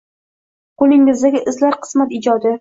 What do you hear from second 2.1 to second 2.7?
ijodi